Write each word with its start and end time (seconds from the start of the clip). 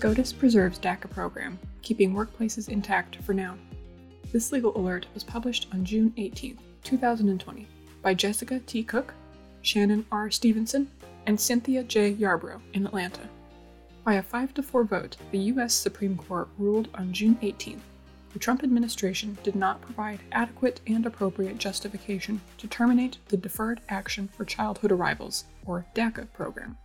SCOTUS 0.00 0.32
preserves 0.32 0.78
DACA 0.78 1.10
program, 1.10 1.58
keeping 1.82 2.14
workplaces 2.14 2.70
intact 2.70 3.16
for 3.16 3.34
now. 3.34 3.58
This 4.32 4.50
legal 4.50 4.74
alert 4.74 5.04
was 5.12 5.22
published 5.22 5.66
on 5.74 5.84
June 5.84 6.14
18, 6.16 6.58
2020, 6.82 7.68
by 8.00 8.14
Jessica 8.14 8.60
T. 8.60 8.82
Cook, 8.82 9.12
Shannon 9.60 10.06
R. 10.10 10.30
Stevenson, 10.30 10.90
and 11.26 11.38
Cynthia 11.38 11.82
J. 11.82 12.14
Yarbrough 12.14 12.62
in 12.72 12.86
Atlanta. 12.86 13.28
By 14.02 14.14
a 14.14 14.22
5 14.22 14.54
to 14.54 14.62
4 14.62 14.84
vote, 14.84 15.18
the 15.32 15.38
U.S. 15.38 15.74
Supreme 15.74 16.16
Court 16.16 16.48
ruled 16.56 16.88
on 16.94 17.12
June 17.12 17.36
18th 17.42 17.82
the 18.32 18.38
Trump 18.38 18.62
administration 18.62 19.36
did 19.42 19.56
not 19.56 19.80
provide 19.80 20.20
adequate 20.32 20.80
and 20.86 21.04
appropriate 21.04 21.58
justification 21.58 22.40
to 22.58 22.68
terminate 22.68 23.18
the 23.28 23.36
Deferred 23.36 23.80
Action 23.88 24.28
for 24.28 24.44
Childhood 24.44 24.92
Arrivals, 24.92 25.44
or 25.66 25.84
DACA, 25.94 26.32
program, 26.32 26.78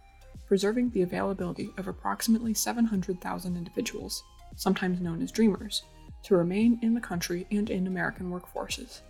preserving 0.47 0.89
the 0.91 1.01
availability 1.01 1.71
of 1.77 1.87
approximately 1.87 2.53
700,000 2.53 3.57
individuals, 3.57 4.23
sometimes 4.55 5.01
known 5.01 5.21
as 5.21 5.31
Dreamers, 5.31 5.83
to 6.23 6.35
remain 6.35 6.79
in 6.81 6.93
the 6.93 7.01
country 7.01 7.45
and 7.51 7.69
in 7.69 7.87
American 7.87 8.31
workforces. 8.31 9.01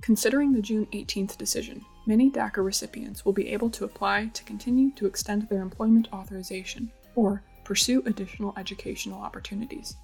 Considering 0.00 0.52
the 0.52 0.62
June 0.62 0.86
18th 0.92 1.36
decision, 1.36 1.84
many 2.06 2.30
DACA 2.30 2.64
recipients 2.64 3.24
will 3.24 3.32
be 3.32 3.48
able 3.48 3.68
to 3.70 3.84
apply 3.84 4.26
to 4.32 4.44
continue 4.44 4.92
to 4.92 5.06
extend 5.06 5.48
their 5.48 5.60
employment 5.60 6.08
authorization 6.12 6.90
or 7.14 7.42
pursue 7.64 8.02
additional 8.06 8.54
educational 8.56 9.20
opportunities. 9.20 9.96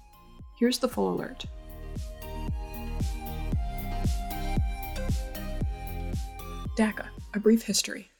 Here's 0.59 0.79
the 0.79 0.89
full 0.89 1.13
alert. 1.13 1.45
DACA, 6.77 7.07
a 7.33 7.39
brief 7.39 7.63
history. 7.63 8.11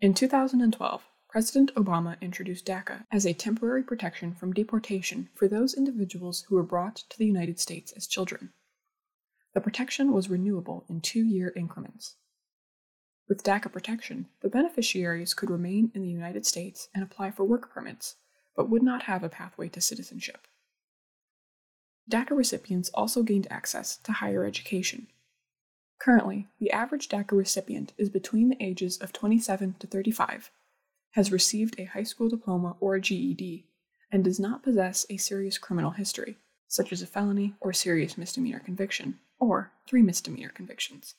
In 0.00 0.14
2012, 0.14 1.02
President 1.28 1.74
Obama 1.74 2.20
introduced 2.20 2.64
DACA 2.64 3.04
as 3.10 3.26
a 3.26 3.32
temporary 3.32 3.82
protection 3.82 4.32
from 4.32 4.52
deportation 4.52 5.28
for 5.34 5.48
those 5.48 5.74
individuals 5.74 6.42
who 6.42 6.54
were 6.54 6.62
brought 6.62 6.94
to 7.08 7.18
the 7.18 7.26
United 7.26 7.58
States 7.58 7.90
as 7.96 8.06
children. 8.06 8.52
The 9.54 9.60
protection 9.60 10.12
was 10.12 10.30
renewable 10.30 10.84
in 10.88 11.00
two 11.00 11.24
year 11.24 11.52
increments. 11.56 12.14
With 13.28 13.42
DACA 13.42 13.72
protection, 13.72 14.28
the 14.40 14.48
beneficiaries 14.48 15.34
could 15.34 15.50
remain 15.50 15.90
in 15.96 16.02
the 16.02 16.08
United 16.08 16.46
States 16.46 16.88
and 16.94 17.02
apply 17.02 17.32
for 17.32 17.42
work 17.42 17.68
permits, 17.68 18.14
but 18.54 18.70
would 18.70 18.84
not 18.84 19.02
have 19.02 19.24
a 19.24 19.28
pathway 19.28 19.68
to 19.70 19.80
citizenship. 19.80 20.46
DACA 22.08 22.36
recipients 22.36 22.88
also 22.90 23.24
gained 23.24 23.48
access 23.50 23.96
to 23.96 24.12
higher 24.12 24.44
education. 24.44 25.08
Currently, 25.98 26.48
the 26.60 26.70
average 26.70 27.08
DACA 27.08 27.36
recipient 27.36 27.92
is 27.98 28.08
between 28.08 28.48
the 28.48 28.62
ages 28.62 28.98
of 28.98 29.12
27 29.12 29.76
to 29.80 29.86
35, 29.86 30.50
has 31.12 31.32
received 31.32 31.78
a 31.78 31.84
high 31.84 32.04
school 32.04 32.28
diploma 32.28 32.76
or 32.80 32.94
a 32.94 33.00
GED, 33.00 33.66
and 34.12 34.24
does 34.24 34.38
not 34.38 34.62
possess 34.62 35.04
a 35.10 35.16
serious 35.16 35.58
criminal 35.58 35.90
history, 35.92 36.38
such 36.68 36.92
as 36.92 37.02
a 37.02 37.06
felony 37.06 37.54
or 37.60 37.72
serious 37.72 38.16
misdemeanor 38.16 38.60
conviction, 38.60 39.18
or 39.40 39.72
three 39.86 40.02
misdemeanor 40.02 40.50
convictions. 40.50 41.14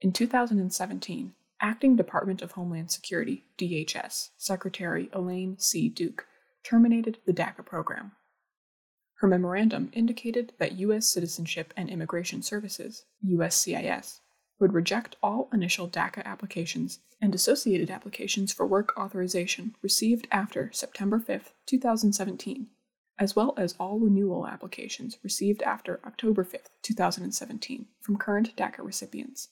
In 0.00 0.12
2017, 0.12 1.34
Acting 1.60 1.94
Department 1.94 2.42
of 2.42 2.52
Homeland 2.52 2.90
Security, 2.90 3.44
DHS, 3.56 4.30
Secretary 4.36 5.08
Elaine 5.12 5.56
C. 5.58 5.88
Duke 5.88 6.26
terminated 6.64 7.18
the 7.24 7.32
DACA 7.32 7.64
program. 7.64 8.12
Her 9.22 9.28
memorandum 9.28 9.90
indicated 9.92 10.52
that 10.58 10.80
U.S. 10.80 11.06
Citizenship 11.06 11.72
and 11.76 11.88
Immigration 11.88 12.42
Services, 12.42 13.04
USCIS, 13.24 14.18
would 14.58 14.72
reject 14.72 15.14
all 15.22 15.48
initial 15.52 15.88
DACA 15.88 16.24
applications 16.24 16.98
and 17.20 17.32
associated 17.32 17.88
applications 17.88 18.52
for 18.52 18.66
work 18.66 18.98
authorization 18.98 19.76
received 19.80 20.26
after 20.32 20.72
September 20.72 21.20
5, 21.20 21.52
2017, 21.66 22.66
as 23.16 23.36
well 23.36 23.54
as 23.56 23.76
all 23.78 24.00
renewal 24.00 24.48
applications 24.48 25.18
received 25.22 25.62
after 25.62 26.00
October 26.04 26.42
5, 26.42 26.60
2017, 26.82 27.86
from 28.00 28.16
current 28.16 28.56
DACA 28.56 28.84
recipients. 28.84 29.50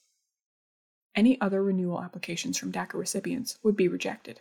Any 1.15 1.41
other 1.41 1.63
renewal 1.63 2.03
applications 2.03 2.59
from 2.59 2.73
DACA 2.73 2.95
recipients 2.95 3.57
would 3.63 3.77
be 3.77 3.87
rejected. 3.87 4.41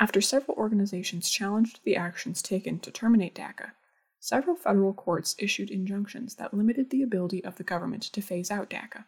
After 0.00 0.22
several 0.22 0.56
organizations 0.56 1.28
challenged 1.28 1.80
the 1.84 1.94
actions 1.94 2.40
taken 2.40 2.80
to 2.80 2.90
terminate 2.90 3.34
DACA, 3.34 3.72
several 4.18 4.56
federal 4.56 4.94
courts 4.94 5.36
issued 5.38 5.70
injunctions 5.70 6.36
that 6.36 6.54
limited 6.54 6.88
the 6.88 7.02
ability 7.02 7.44
of 7.44 7.56
the 7.56 7.64
government 7.64 8.04
to 8.04 8.22
phase 8.22 8.50
out 8.50 8.70
DACA. 8.70 9.04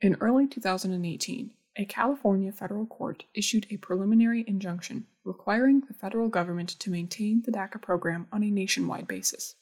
In 0.00 0.16
early 0.20 0.46
2018, 0.46 1.50
a 1.74 1.84
California 1.84 2.52
federal 2.52 2.86
court 2.86 3.24
issued 3.34 3.66
a 3.70 3.76
preliminary 3.76 4.44
injunction 4.46 5.08
requiring 5.24 5.80
the 5.80 5.94
federal 5.94 6.28
government 6.28 6.68
to 6.78 6.90
maintain 6.90 7.42
the 7.42 7.50
DACA 7.50 7.82
program 7.82 8.28
on 8.30 8.44
a 8.44 8.50
nationwide 8.50 9.08
basis. 9.08 9.56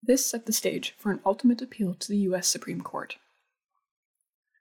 This 0.00 0.24
set 0.24 0.46
the 0.46 0.52
stage 0.52 0.94
for 0.98 1.10
an 1.10 1.20
ultimate 1.26 1.60
appeal 1.60 1.94
to 1.94 2.08
the 2.08 2.18
U.S. 2.18 2.46
Supreme 2.46 2.82
Court. 2.82 3.16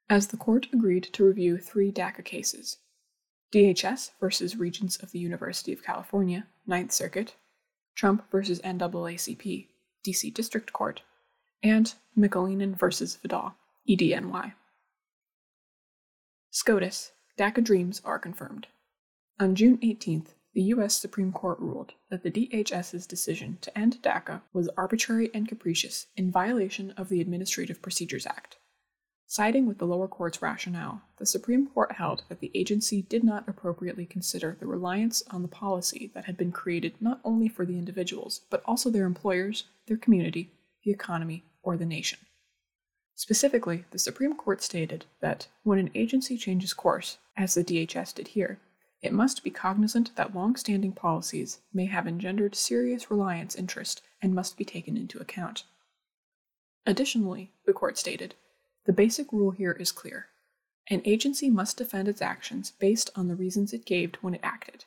As 0.09 0.27
the 0.27 0.38
court 0.38 0.67
agreed 0.73 1.03
to 1.13 1.23
review 1.23 1.59
three 1.59 1.91
DACA 1.91 2.25
cases, 2.25 2.77
DHS 3.53 4.09
versus 4.19 4.56
Regents 4.56 4.97
of 4.97 5.12
the 5.12 5.19
University 5.19 5.72
of 5.72 5.84
California, 5.84 6.47
Ninth 6.66 6.91
Circuit, 6.91 7.36
Trump 7.94 8.24
versus 8.31 8.59
NAACP, 8.62 9.68
DC 10.03 10.34
District 10.34 10.74
Court, 10.74 11.03
and 11.62 11.94
McAleenan 12.18 12.75
versus 12.75 13.16
Vidal, 13.18 13.53
EDNY. 13.88 14.53
SCOTUS, 16.50 17.12
DACA 17.38 17.64
dreams 17.64 18.02
are 18.03 18.18
confirmed. 18.18 18.66
On 19.40 19.53
June 19.53 19.78
18th, 19.78 20.30
the 20.56 20.64
U.S. 20.64 20.96
Supreme 20.96 21.31
Court 21.31 21.59
ruled 21.59 21.94
that 22.09 22.24
the 22.24 22.31
DHS's 22.31 23.06
decision 23.06 23.59
to 23.62 23.78
end 23.78 24.00
DACA 24.02 24.41
was 24.52 24.68
arbitrary 24.70 25.30
and 25.31 25.47
capricious 25.47 26.08
in 26.18 26.31
violation 26.31 26.90
of 26.97 27.09
the 27.09 27.22
Administrative 27.22 27.84
Procedures 27.84 28.25
Act. 28.25 28.58
Siding 29.33 29.66
with 29.66 29.79
the 29.79 29.88
lower 29.88 30.07
court's 30.07 30.44
rationale, 30.44 31.01
the 31.17 31.25
Supreme 31.25 31.66
Court 31.66 31.94
held 31.94 32.21
that 32.29 32.39
the 32.39 32.51
agency 32.53 33.01
did 33.01 33.23
not 33.23 33.49
appropriately 33.49 34.05
consider 34.05 34.55
the 34.59 34.67
reliance 34.67 35.23
on 35.31 35.41
the 35.41 35.47
policy 35.47 36.11
that 36.13 36.25
had 36.25 36.38
been 36.38 36.51
created 36.51 36.94
not 37.01 37.19
only 37.23 37.47
for 37.47 37.66
the 37.66 37.79
individuals, 37.79 38.41
but 38.51 38.61
also 38.66 38.91
their 38.91 39.07
employers, 39.07 39.63
their 39.88 39.97
community, 39.97 40.51
the 40.83 40.91
economy, 40.91 41.43
or 41.63 41.77
the 41.77 41.83
nation. 41.83 42.19
Specifically, 43.16 43.85
the 43.89 43.97
Supreme 43.97 44.35
Court 44.35 44.61
stated 44.61 45.05
that 45.19 45.47
when 45.63 45.79
an 45.79 45.89
agency 45.95 46.38
changes 46.38 46.72
course, 46.72 47.17
as 47.35 47.55
the 47.55 47.63
DHS 47.63 48.13
did 48.13 48.27
here, 48.27 48.59
it 49.01 49.13
must 49.13 49.43
be 49.43 49.49
cognizant 49.49 50.16
that 50.16 50.35
long 50.35 50.55
standing 50.55 50.91
policies 50.91 51.57
may 51.73 51.88
have 51.88 52.05
engendered 52.05 52.53
serious 52.53 53.09
reliance 53.09 53.55
interest 53.55 54.03
and 54.22 54.35
must 54.35 54.57
be 54.57 54.63
taken 54.63 54.95
into 54.95 55.17
account. 55.17 55.63
Additionally, 56.85 57.51
the 57.66 57.73
court 57.73 57.97
stated 57.97 58.35
the 58.85 58.94
basic 58.94 59.31
rule 59.31 59.51
here 59.51 59.71
is 59.71 59.91
clear. 59.91 60.27
An 60.89 61.01
agency 61.05 61.49
must 61.49 61.77
defend 61.77 62.07
its 62.07 62.21
actions 62.21 62.71
based 62.71 63.09
on 63.16 63.27
the 63.27 63.35
reasons 63.35 63.71
it 63.71 63.85
gave 63.85 64.16
when 64.21 64.33
it 64.33 64.41
acted. 64.44 64.85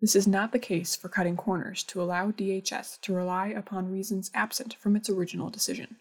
This 0.00 0.16
is 0.16 0.26
not 0.26 0.52
the 0.52 0.58
case 0.58 0.96
for 0.96 1.10
cutting 1.10 1.36
corners 1.36 1.82
to 1.84 2.00
allow 2.00 2.30
DHS 2.30 3.00
to 3.02 3.12
rely 3.12 3.48
upon 3.48 3.92
reasons 3.92 4.30
absent 4.32 4.74
from 4.74 4.96
its 4.96 5.10
original 5.10 5.50
decision. 5.50 5.96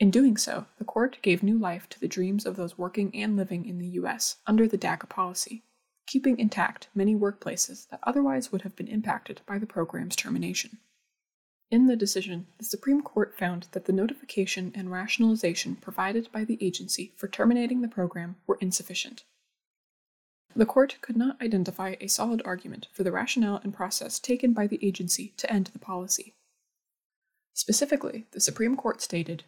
In 0.00 0.10
doing 0.10 0.36
so, 0.36 0.66
the 0.78 0.84
court 0.84 1.18
gave 1.22 1.44
new 1.44 1.56
life 1.56 1.88
to 1.90 2.00
the 2.00 2.08
dreams 2.08 2.44
of 2.44 2.56
those 2.56 2.76
working 2.76 3.14
and 3.14 3.36
living 3.36 3.64
in 3.64 3.78
the 3.78 3.86
U.S. 3.90 4.38
under 4.44 4.66
the 4.66 4.76
DACA 4.76 5.08
policy, 5.08 5.62
keeping 6.08 6.36
intact 6.36 6.88
many 6.96 7.14
workplaces 7.14 7.88
that 7.90 8.00
otherwise 8.02 8.50
would 8.50 8.62
have 8.62 8.74
been 8.74 8.88
impacted 8.88 9.40
by 9.46 9.58
the 9.58 9.66
program's 9.66 10.16
termination. 10.16 10.78
In 11.74 11.88
the 11.88 11.96
decision, 11.96 12.46
the 12.58 12.64
Supreme 12.64 13.02
Court 13.02 13.36
found 13.36 13.66
that 13.72 13.86
the 13.86 13.92
notification 13.92 14.70
and 14.76 14.92
rationalization 14.92 15.74
provided 15.74 16.30
by 16.30 16.44
the 16.44 16.56
agency 16.60 17.12
for 17.16 17.26
terminating 17.26 17.80
the 17.80 17.88
program 17.88 18.36
were 18.46 18.58
insufficient. 18.60 19.24
The 20.54 20.66
court 20.66 20.98
could 21.00 21.16
not 21.16 21.42
identify 21.42 21.96
a 21.98 22.06
solid 22.06 22.42
argument 22.44 22.86
for 22.92 23.02
the 23.02 23.10
rationale 23.10 23.60
and 23.64 23.74
process 23.74 24.20
taken 24.20 24.52
by 24.52 24.68
the 24.68 24.78
agency 24.86 25.34
to 25.36 25.52
end 25.52 25.70
the 25.72 25.80
policy. 25.80 26.36
Specifically, 27.54 28.28
the 28.30 28.38
Supreme 28.38 28.76
Court 28.76 29.02
stated 29.02 29.42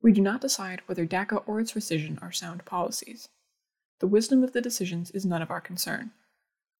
We 0.00 0.12
do 0.12 0.20
not 0.20 0.40
decide 0.40 0.82
whether 0.86 1.04
DACA 1.04 1.42
or 1.48 1.58
its 1.58 1.72
rescission 1.72 2.22
are 2.22 2.30
sound 2.30 2.64
policies. 2.64 3.28
The 3.98 4.06
wisdom 4.06 4.44
of 4.44 4.52
the 4.52 4.60
decisions 4.60 5.10
is 5.10 5.26
none 5.26 5.42
of 5.42 5.50
our 5.50 5.60
concern. 5.60 6.12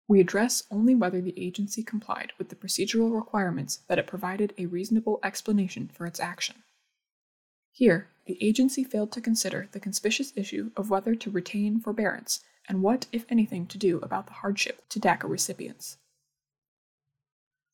We 0.08 0.20
address 0.20 0.64
only 0.70 0.94
whether 0.94 1.20
the 1.20 1.38
agency 1.38 1.82
complied 1.82 2.32
with 2.38 2.48
the 2.48 2.56
procedural 2.56 3.14
requirements 3.14 3.80
that 3.88 3.98
it 3.98 4.06
provided 4.06 4.52
a 4.58 4.66
reasonable 4.66 5.20
explanation 5.22 5.88
for 5.92 6.06
its 6.06 6.20
action. 6.20 6.64
Here, 7.70 8.08
the 8.26 8.42
agency 8.42 8.84
failed 8.84 9.12
to 9.12 9.20
consider 9.20 9.68
the 9.72 9.80
conspicuous 9.80 10.32
issue 10.36 10.70
of 10.76 10.90
whether 10.90 11.14
to 11.14 11.30
retain 11.30 11.80
forbearance 11.80 12.40
and 12.68 12.82
what, 12.82 13.06
if 13.12 13.24
anything, 13.28 13.66
to 13.66 13.78
do 13.78 13.98
about 13.98 14.26
the 14.26 14.34
hardship 14.34 14.88
to 14.90 15.00
DACA 15.00 15.28
recipients. 15.28 15.96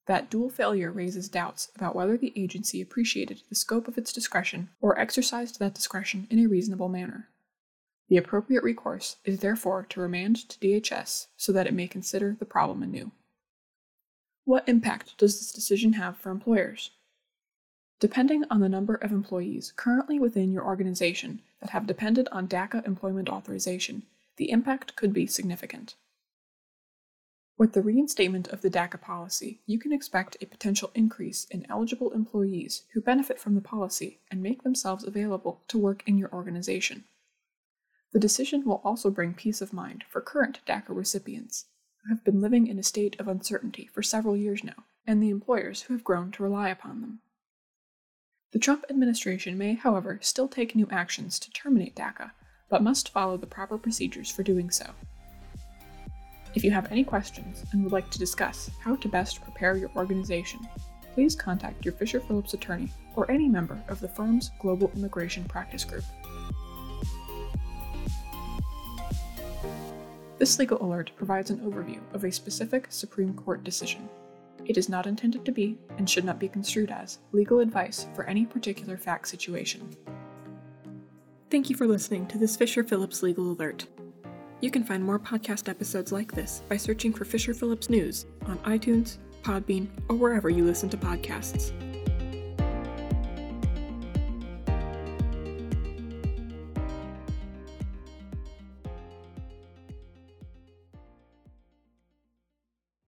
That 0.06 0.30
dual 0.30 0.48
failure 0.48 0.90
raises 0.90 1.28
doubts 1.28 1.70
about 1.76 1.94
whether 1.94 2.16
the 2.16 2.32
agency 2.34 2.80
appreciated 2.80 3.42
the 3.48 3.54
scope 3.54 3.88
of 3.88 3.98
its 3.98 4.12
discretion 4.12 4.70
or 4.80 4.98
exercised 4.98 5.58
that 5.58 5.74
discretion 5.74 6.26
in 6.30 6.38
a 6.38 6.46
reasonable 6.46 6.88
manner. 6.88 7.28
The 8.08 8.16
appropriate 8.16 8.62
recourse 8.62 9.16
is 9.24 9.40
therefore 9.40 9.84
to 9.90 10.00
remand 10.00 10.48
to 10.48 10.58
DHS 10.58 11.26
so 11.36 11.52
that 11.52 11.66
it 11.66 11.74
may 11.74 11.86
consider 11.86 12.36
the 12.38 12.46
problem 12.46 12.82
anew. 12.82 13.12
What 14.44 14.66
impact 14.66 15.18
does 15.18 15.38
this 15.38 15.52
decision 15.52 15.94
have 15.94 16.16
for 16.16 16.30
employers? 16.30 16.90
Depending 18.00 18.44
on 18.50 18.60
the 18.60 18.68
number 18.68 18.94
of 18.94 19.12
employees 19.12 19.74
currently 19.76 20.18
within 20.18 20.52
your 20.52 20.64
organization 20.64 21.42
that 21.60 21.70
have 21.70 21.86
depended 21.86 22.28
on 22.32 22.48
DACA 22.48 22.86
employment 22.86 23.28
authorization, 23.28 24.04
the 24.36 24.50
impact 24.50 24.96
could 24.96 25.12
be 25.12 25.26
significant. 25.26 25.96
With 27.58 27.72
the 27.72 27.82
reinstatement 27.82 28.48
of 28.48 28.62
the 28.62 28.70
DACA 28.70 29.00
policy, 29.00 29.60
you 29.66 29.80
can 29.80 29.92
expect 29.92 30.36
a 30.40 30.46
potential 30.46 30.92
increase 30.94 31.44
in 31.50 31.66
eligible 31.68 32.12
employees 32.12 32.84
who 32.92 33.00
benefit 33.00 33.40
from 33.40 33.56
the 33.56 33.60
policy 33.60 34.20
and 34.30 34.40
make 34.40 34.62
themselves 34.62 35.04
available 35.04 35.60
to 35.66 35.76
work 35.76 36.04
in 36.06 36.16
your 36.16 36.32
organization. 36.32 37.04
The 38.12 38.18
decision 38.18 38.64
will 38.64 38.80
also 38.84 39.10
bring 39.10 39.34
peace 39.34 39.60
of 39.60 39.72
mind 39.72 40.04
for 40.08 40.20
current 40.20 40.60
DACA 40.66 40.96
recipients 40.96 41.66
who 42.02 42.08
have 42.14 42.24
been 42.24 42.40
living 42.40 42.66
in 42.66 42.78
a 42.78 42.82
state 42.82 43.18
of 43.20 43.28
uncertainty 43.28 43.88
for 43.92 44.02
several 44.02 44.36
years 44.36 44.64
now, 44.64 44.84
and 45.06 45.22
the 45.22 45.30
employers 45.30 45.82
who 45.82 45.94
have 45.94 46.04
grown 46.04 46.30
to 46.32 46.42
rely 46.42 46.70
upon 46.70 47.00
them. 47.00 47.20
The 48.52 48.58
Trump 48.58 48.86
administration 48.88 49.58
may, 49.58 49.74
however, 49.74 50.18
still 50.22 50.48
take 50.48 50.74
new 50.74 50.88
actions 50.90 51.38
to 51.40 51.50
terminate 51.50 51.94
DACA, 51.94 52.30
but 52.70 52.82
must 52.82 53.10
follow 53.10 53.36
the 53.36 53.46
proper 53.46 53.76
procedures 53.76 54.30
for 54.30 54.42
doing 54.42 54.70
so. 54.70 54.86
If 56.54 56.64
you 56.64 56.70
have 56.70 56.90
any 56.90 57.04
questions 57.04 57.64
and 57.72 57.82
would 57.82 57.92
like 57.92 58.08
to 58.10 58.18
discuss 58.18 58.70
how 58.82 58.96
to 58.96 59.08
best 59.08 59.42
prepare 59.42 59.76
your 59.76 59.90
organization, 59.94 60.60
please 61.12 61.36
contact 61.36 61.84
your 61.84 61.92
Fisher 61.92 62.20
Phillips 62.20 62.54
attorney 62.54 62.90
or 63.16 63.30
any 63.30 63.48
member 63.48 63.82
of 63.88 64.00
the 64.00 64.08
firm's 64.08 64.50
Global 64.60 64.90
Immigration 64.96 65.44
Practice 65.44 65.84
Group. 65.84 66.04
This 70.38 70.58
legal 70.58 70.80
alert 70.82 71.10
provides 71.16 71.50
an 71.50 71.58
overview 71.60 72.00
of 72.14 72.22
a 72.22 72.30
specific 72.30 72.86
Supreme 72.90 73.34
Court 73.34 73.64
decision. 73.64 74.08
It 74.64 74.76
is 74.76 74.88
not 74.88 75.06
intended 75.06 75.44
to 75.44 75.52
be, 75.52 75.78
and 75.96 76.08
should 76.08 76.24
not 76.24 76.38
be 76.38 76.48
construed 76.48 76.90
as, 76.90 77.18
legal 77.32 77.58
advice 77.58 78.06
for 78.14 78.24
any 78.24 78.46
particular 78.46 78.96
fact 78.96 79.26
situation. 79.26 79.96
Thank 81.50 81.70
you 81.70 81.76
for 81.76 81.86
listening 81.86 82.26
to 82.28 82.38
this 82.38 82.56
Fisher 82.56 82.84
Phillips 82.84 83.22
Legal 83.22 83.50
Alert. 83.50 83.86
You 84.60 84.70
can 84.70 84.84
find 84.84 85.02
more 85.02 85.18
podcast 85.18 85.68
episodes 85.68 86.12
like 86.12 86.32
this 86.32 86.62
by 86.68 86.76
searching 86.76 87.12
for 87.12 87.24
Fisher 87.24 87.54
Phillips 87.54 87.90
News 87.90 88.26
on 88.46 88.58
iTunes, 88.58 89.18
Podbean, 89.42 89.88
or 90.08 90.16
wherever 90.16 90.50
you 90.50 90.64
listen 90.64 90.88
to 90.90 90.96
podcasts. 90.96 91.72